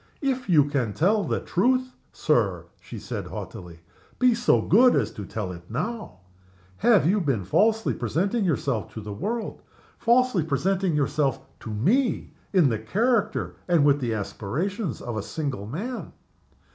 "If 0.23 0.49
you 0.49 0.65
can 0.65 0.93
tell 0.93 1.23
the 1.25 1.39
truth, 1.39 1.91
Sir," 2.11 2.65
she 2.79 2.97
said, 2.97 3.27
haughtily, 3.27 3.81
"be 4.17 4.33
so 4.33 4.59
good 4.59 4.95
as 4.95 5.11
to 5.11 5.25
tell 5.27 5.51
it 5.51 5.69
now. 5.69 6.21
Have 6.77 7.05
you 7.07 7.21
been 7.21 7.43
falsely 7.43 7.93
presenting 7.93 8.43
yourself 8.43 8.91
to 8.95 9.01
the 9.01 9.13
world 9.13 9.61
falsely 9.99 10.41
presenting 10.43 10.95
yourself 10.95 11.39
to 11.59 11.69
me 11.69 12.33
in 12.51 12.69
the 12.69 12.79
character 12.79 13.57
and 13.67 13.85
with 13.85 13.99
the 13.99 14.15
aspirations 14.15 15.01
of 15.03 15.15
a 15.17 15.21
single 15.21 15.67
man? 15.67 16.13